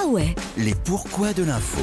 Ah 0.00 0.06
ouais 0.06 0.32
Les 0.56 0.74
pourquoi 0.74 1.32
de 1.32 1.42
l'info. 1.42 1.80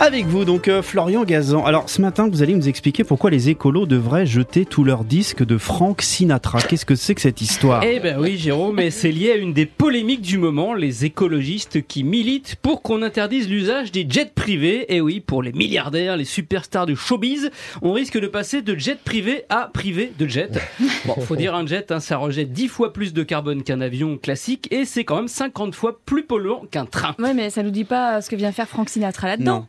Avec 0.00 0.26
vous 0.26 0.44
donc 0.44 0.68
euh, 0.68 0.80
Florian 0.80 1.24
Gazan. 1.24 1.64
Alors 1.64 1.90
ce 1.90 2.00
matin 2.00 2.28
vous 2.28 2.40
allez 2.40 2.54
nous 2.54 2.68
expliquer 2.68 3.02
pourquoi 3.02 3.30
les 3.30 3.48
écolos 3.48 3.84
devraient 3.84 4.26
jeter 4.26 4.64
tous 4.64 4.84
leurs 4.84 5.02
disques 5.02 5.44
de 5.44 5.58
Frank 5.58 6.02
Sinatra. 6.02 6.60
Qu'est-ce 6.60 6.86
que 6.86 6.94
c'est 6.94 7.16
que 7.16 7.20
cette 7.20 7.40
histoire? 7.40 7.82
Eh 7.82 7.98
ben 7.98 8.16
oui 8.20 8.38
Jérôme, 8.38 8.76
mais 8.76 8.92
c'est 8.92 9.10
lié 9.10 9.32
à 9.32 9.34
une 9.34 9.52
des 9.52 9.66
polémiques 9.66 10.20
du 10.20 10.38
moment, 10.38 10.72
les 10.72 11.04
écologistes 11.04 11.84
qui 11.84 12.04
militent 12.04 12.54
pour 12.62 12.82
qu'on 12.82 13.02
interdise 13.02 13.48
l'usage 13.48 13.90
des 13.90 14.06
jets 14.08 14.30
privés. 14.32 14.94
Et 14.94 15.00
oui, 15.00 15.18
pour 15.18 15.42
les 15.42 15.52
milliardaires, 15.52 16.16
les 16.16 16.24
superstars 16.24 16.86
du 16.86 16.94
showbiz, 16.94 17.50
on 17.82 17.92
risque 17.92 18.20
de 18.20 18.28
passer 18.28 18.62
de 18.62 18.78
jet 18.78 19.00
privé 19.02 19.46
à 19.48 19.68
privé 19.72 20.12
de 20.16 20.28
jet. 20.28 20.60
Bon, 21.06 21.14
faut 21.20 21.36
dire 21.36 21.54
un 21.54 21.66
jet, 21.66 21.90
hein, 21.90 22.00
ça 22.00 22.18
rejette 22.18 22.52
10 22.52 22.68
fois 22.68 22.92
plus 22.92 23.14
de 23.14 23.22
carbone 23.22 23.62
qu'un 23.62 23.80
avion 23.80 24.18
classique 24.18 24.68
et 24.70 24.84
c'est 24.84 25.04
quand 25.04 25.16
même 25.16 25.28
50 25.28 25.74
fois 25.74 26.00
plus 26.04 26.24
polluant 26.24 26.62
qu'un 26.70 26.84
train. 26.84 27.14
Ouais, 27.18 27.34
mais 27.34 27.50
ça 27.50 27.62
nous 27.62 27.70
dit 27.70 27.84
pas 27.84 28.20
ce 28.20 28.28
que 28.28 28.36
vient 28.36 28.52
faire 28.52 28.68
Frank 28.68 28.88
Sinatra 28.88 29.28
là-dedans. 29.28 29.66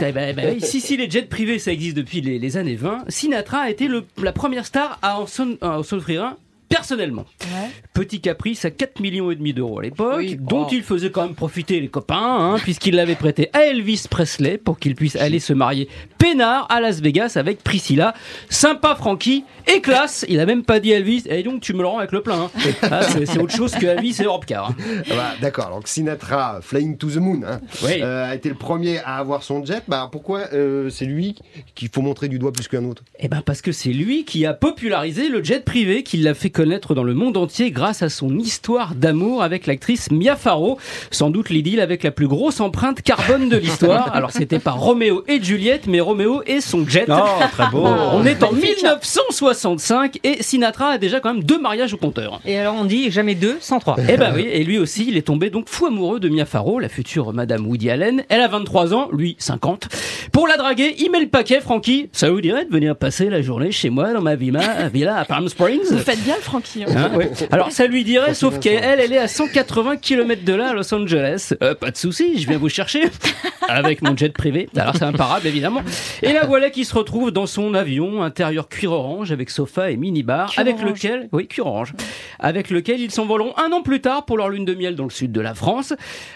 Eh 0.00 0.12
ben, 0.12 0.28
eh 0.28 0.32
ben, 0.32 0.60
si, 0.60 0.80
si, 0.80 0.96
les 0.96 1.08
jets 1.10 1.22
privés, 1.22 1.58
ça 1.58 1.72
existe 1.72 1.96
depuis 1.96 2.20
les, 2.20 2.38
les 2.38 2.56
années 2.56 2.76
20. 2.76 3.04
Sinatra 3.08 3.58
a 3.60 3.70
été 3.70 3.88
le- 3.88 4.04
la 4.22 4.32
première 4.32 4.66
star 4.66 4.98
à 5.02 5.18
en, 5.20 5.26
son- 5.26 5.58
à 5.60 5.78
en 5.78 5.82
s'offrir 5.82 6.24
un 6.24 6.36
personnellement. 6.76 7.24
Ouais. 7.42 7.70
Petit 7.94 8.20
caprice 8.20 8.64
à 8.64 8.70
4 8.70 9.00
millions 9.00 9.30
et 9.30 9.36
demi 9.36 9.52
d'euros 9.52 9.78
à 9.80 9.82
l'époque, 9.82 10.14
Oui. 10.18 10.36
dont 10.40 10.64
Oh. 10.66 10.68
il 10.72 10.82
faisait 10.82 11.10
quand 11.10 11.22
même 11.24 11.34
profiter 11.34 11.80
les 11.80 11.88
copains, 11.88 12.16
hein, 12.20 12.56
puisqu'il 12.62 12.94
l'avait 12.96 13.14
prêté 13.14 13.50
à 13.52 13.64
Elvis 13.66 14.04
Presley 14.08 14.58
pour 14.58 14.78
qu'il 14.78 14.94
puisse 14.94 15.16
aller 15.16 15.38
se 15.40 15.52
marier 15.52 15.88
peinard 16.18 16.66
à 16.70 16.80
Las 16.80 17.00
Vegas 17.00 17.32
avec 17.36 17.62
Priscilla. 17.62 18.14
Sympa 18.48 18.94
Frankie 18.94 19.44
et 19.72 19.80
classe. 19.80 20.24
Il 20.28 20.40
a 20.40 20.46
même 20.46 20.62
pas 20.64 20.80
dit 20.80 20.90
Elvis. 20.92 21.24
Et 21.28 21.42
donc 21.42 21.60
tu 21.60 21.74
me 21.74 21.80
le 21.82 21.86
rends 21.88 21.98
avec 21.98 22.12
le 22.12 22.22
plein. 22.22 22.42
hein. 22.42 22.50
Ah, 22.82 23.02
c'est 23.02 23.38
autre 23.38 23.54
chose 23.54 23.72
que 23.74 23.86
Elvis 23.86 24.16
et 24.20 24.24
Europcar. 24.24 24.70
hein. 24.70 24.76
Ah 25.10 25.14
bah, 25.14 25.30
D'accord, 25.40 25.70
donc 25.70 25.88
Sinatra, 25.88 26.60
Flying 26.62 26.96
to 26.96 27.10
the 27.10 27.16
Moon, 27.16 27.40
hein, 27.46 27.60
Oui. 27.82 28.00
euh, 28.00 28.30
a 28.30 28.34
été 28.34 28.48
le 28.48 28.54
premier 28.54 28.98
à 29.00 29.16
avoir 29.16 29.42
son 29.42 29.64
jet. 29.64 29.82
Bah, 29.88 30.08
pourquoi 30.10 30.42
euh, 30.52 30.88
c'est 30.90 31.04
lui 31.06 31.36
qu'il 31.74 31.88
faut 31.88 32.02
montrer 32.02 32.28
du 32.28 32.38
doigt 32.38 32.52
plus 32.52 32.68
qu'un 32.68 32.84
autre? 32.84 33.02
Eh 33.18 33.28
ben 33.28 33.42
parce 33.44 33.60
que 33.62 33.72
c'est 33.72 33.92
lui 33.92 34.24
qui 34.24 34.46
a 34.46 34.54
popularisé 34.54 35.28
le 35.28 35.42
jet 35.42 35.64
privé, 35.64 36.02
qui 36.02 36.16
l'a 36.18 36.34
fait 36.34 36.50
connaître 36.50 36.61
dans 36.64 37.02
le 37.02 37.14
monde 37.14 37.36
entier 37.36 37.70
grâce 37.70 38.02
à 38.02 38.08
son 38.08 38.38
histoire 38.38 38.94
d'amour 38.94 39.42
avec 39.42 39.66
l'actrice 39.66 40.10
Mia 40.10 40.36
Farrow, 40.36 40.78
sans 41.10 41.30
doute 41.30 41.50
l'idylle 41.50 41.80
avec 41.80 42.02
la 42.02 42.10
plus 42.10 42.28
grosse 42.28 42.60
empreinte 42.60 43.02
carbone 43.02 43.48
de 43.48 43.56
l'histoire. 43.56 44.10
Alors 44.14 44.30
c'était 44.30 44.58
pas 44.58 44.70
Roméo 44.70 45.24
et 45.26 45.42
Juliette, 45.42 45.86
mais 45.86 46.00
Roméo 46.00 46.42
et 46.46 46.60
son 46.60 46.86
jet. 46.86 47.06
Oh, 47.08 47.14
très 47.50 47.68
beau. 47.70 47.84
On 48.12 48.24
est 48.24 48.42
en 48.42 48.52
Magnifique. 48.52 48.76
1965 48.76 50.20
et 50.22 50.42
Sinatra 50.42 50.90
a 50.90 50.98
déjà 50.98 51.20
quand 51.20 51.34
même 51.34 51.42
deux 51.42 51.58
mariages 51.58 51.94
au 51.94 51.96
compteur. 51.96 52.40
Et 52.44 52.58
alors 52.58 52.74
on 52.74 52.84
dit 52.84 53.10
jamais 53.10 53.34
deux 53.34 53.56
sans 53.60 53.78
trois. 53.78 53.96
Eh 54.08 54.16
ben 54.16 54.32
oui, 54.34 54.46
et 54.50 54.62
lui 54.64 54.78
aussi, 54.78 55.06
il 55.08 55.16
est 55.16 55.22
tombé 55.22 55.50
donc 55.50 55.68
fou 55.68 55.86
amoureux 55.86 56.20
de 56.20 56.28
Mia 56.28 56.44
Farrow, 56.44 56.78
la 56.78 56.88
future 56.88 57.32
Madame 57.32 57.66
Woody 57.66 57.90
Allen. 57.90 58.24
Elle 58.28 58.40
a 58.40 58.48
23 58.48 58.94
ans, 58.94 59.08
lui 59.12 59.36
50. 59.38 59.88
Pour 60.32 60.46
la 60.46 60.56
draguer, 60.56 60.94
il 60.98 61.10
met 61.10 61.20
le 61.20 61.28
paquet, 61.28 61.60
Frankie. 61.60 62.08
Ça 62.12 62.30
vous 62.30 62.40
dirait 62.40 62.64
de 62.64 62.70
venir 62.70 62.96
passer 62.96 63.30
la 63.30 63.42
journée 63.42 63.72
chez 63.72 63.90
moi 63.90 64.12
dans 64.12 64.22
ma 64.22 64.36
villa, 64.36 64.88
villa 64.88 65.16
à 65.16 65.24
Palm 65.24 65.48
Springs 65.48 65.82
Vous 65.90 65.98
faites 65.98 66.22
bien 66.22 66.36
le 66.36 66.42
Hein. 66.54 66.84
Hein, 66.96 67.16
ouais. 67.16 67.30
Alors 67.50 67.70
ça 67.72 67.86
lui 67.86 68.04
dirait, 68.04 68.34
sauf 68.34 68.58
qu'elle, 68.58 69.00
elle 69.00 69.12
est 69.12 69.18
à 69.18 69.28
180 69.28 69.96
km 69.96 70.44
de 70.44 70.52
là, 70.54 70.70
à 70.70 70.72
Los 70.72 70.92
Angeles. 70.94 71.54
Euh, 71.62 71.74
pas 71.74 71.90
de 71.90 71.96
souci, 71.96 72.38
je 72.40 72.48
viens 72.48 72.58
vous 72.58 72.68
chercher 72.68 73.02
avec 73.68 74.02
mon 74.02 74.16
jet 74.16 74.32
privé. 74.32 74.68
Alors 74.76 74.96
c'est 74.96 75.04
imparable 75.04 75.46
évidemment. 75.46 75.82
Et 76.22 76.32
la 76.32 76.46
voilà 76.46 76.70
qui 76.70 76.84
se 76.84 76.94
retrouve 76.94 77.30
dans 77.30 77.46
son 77.46 77.74
avion 77.74 78.22
intérieur 78.22 78.68
cuir 78.68 78.92
orange 78.92 79.32
avec 79.32 79.50
sofa 79.50 79.90
et 79.90 79.96
mini-bar, 79.96 80.50
Cuir 80.50 80.60
avec 80.60 80.76
orange. 80.76 80.90
lequel, 80.90 81.28
oui 81.32 81.46
cuir 81.46 81.66
orange, 81.66 81.92
avec 82.38 82.70
lequel 82.70 83.00
ils 83.00 83.10
s'envoleront 83.10 83.52
un 83.56 83.72
an 83.72 83.82
plus 83.82 84.00
tard 84.00 84.24
pour 84.24 84.36
leur 84.36 84.48
lune 84.48 84.64
de 84.64 84.74
miel 84.74 84.96
dans 84.96 85.04
le 85.04 85.10
sud 85.10 85.32
de 85.32 85.40
la 85.40 85.54
France. 85.54 85.94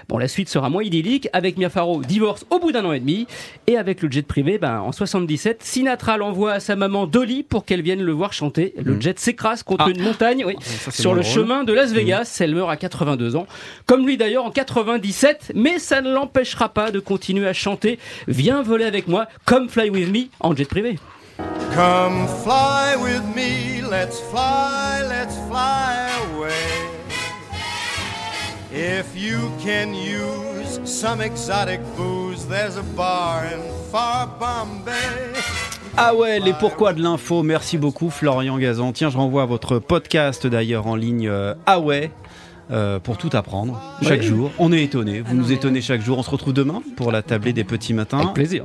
Bon, 0.09 0.19
la 0.19 0.29
suite 0.29 0.49
sera 0.49 0.71
moins 0.71 0.83
idyllique 0.83 1.29
avec 1.33 1.57
Mia 1.59 1.71
Farrow 1.71 2.03
divorce 2.03 2.45
au 2.51 2.59
bout 2.59 2.73
d'un 2.73 2.85
an 2.85 2.93
et 2.93 3.01
demi 3.01 3.27
et 3.67 3.77
avec 3.77 4.03
le 4.03 4.11
jet 4.11 4.27
privé, 4.27 4.59
ben 4.59 4.81
en 4.81 4.93
77, 4.93 5.63
Sinatra 5.63 6.17
l'envoie 6.17 6.53
à 6.53 6.61
sa 6.61 6.77
maman 6.77 7.07
Dolly 7.07 7.43
pour 7.43 7.65
qu'elle 7.65 7.83
vienne 7.83 8.03
le 8.03 8.13
voir 8.13 8.33
chanter. 8.33 8.75
Le 8.83 9.01
jet 9.01 9.19
s'écrase 9.19 9.63
contre 9.63 9.89
une 9.89 10.06
montagne, 10.07 10.45
oui, 10.45 10.55
Ça, 10.61 10.91
c'est 10.91 11.03
sur 11.03 11.15
le 11.15 11.21
drôle. 11.23 11.33
chemin 11.33 11.65
de 11.65 11.73
Las 11.73 11.93
Vegas. 11.93 12.39
Elle 12.41 12.55
meurt 12.55 12.71
à 12.71 12.77
82 12.77 13.37
ans, 13.37 13.47
comme 13.87 14.07
lui 14.07 14.17
d'ailleurs 14.17 14.45
en 14.45 14.51
97, 14.51 15.53
mais 15.55 15.79
ça 15.79 16.01
ne 16.01 16.13
l'empêchera 16.13 16.69
pas 16.69 16.91
de 16.91 17.01
continuer 17.01 17.47
à 17.49 17.53
chanter 17.53 17.99
Viens 18.29 18.63
voler 18.63 18.85
avec 18.85 19.09
moi, 19.09 19.27
comme 19.45 19.69
Fly 19.69 19.91
With 19.91 20.09
Me 20.13 20.29
en 20.41 20.55
jet 20.55 20.65
privé. 20.67 20.99
Come 21.75 22.27
fly 22.43 22.97
with 22.99 23.23
me, 23.35 23.83
let's 23.91 24.21
fly, 24.31 25.03
let's 25.07 25.37
fly 25.49 26.09
away. 26.35 26.51
If 28.73 29.07
you 29.15 29.51
can 29.63 29.93
use 29.95 30.81
some 30.85 31.21
exotic 31.21 31.81
booze, 31.97 32.47
there's 32.47 32.77
a 32.77 32.83
bar 32.97 33.45
in 33.45 33.61
far 33.91 34.27
Bombay. 34.39 35.33
Ah 35.97 36.15
ouais, 36.15 36.41
les 36.41 36.53
pourquoi 36.53 36.93
de 36.93 37.03
l'info. 37.03 37.43
Merci 37.43 37.79
beaucoup 37.79 38.11
Florian 38.11 38.59
Gazan. 38.59 38.93
Tiens, 38.93 39.11
je 39.11 39.17
renvoie 39.17 39.43
à 39.43 39.47
votre 39.47 39.79
podcast 39.79 40.47
d'ailleurs 40.47 40.87
en 40.87 40.97
ligne 40.97 41.29
euh, 41.29 41.55
Ah 41.67 41.81
ouais. 41.81 42.11
euh, 42.71 42.99
pour 42.99 43.17
tout 43.17 43.31
apprendre 43.33 43.81
chaque 44.03 44.23
jour. 44.23 44.51
On 44.59 44.73
est 44.73 44.83
étonné, 44.83 45.21
vous 45.21 45.35
nous 45.37 45.53
étonnez 45.53 45.81
chaque 45.81 46.03
jour. 46.03 46.19
On 46.19 46.23
se 46.23 46.31
retrouve 46.31 46.53
demain 46.53 46.83
pour 46.97 47.13
la 47.13 47.23
tablée 47.23 47.53
des 47.53 47.65
petits 47.65 47.95
matins. 47.95 48.19
Avec 48.19 48.35
plaisir. 48.35 48.65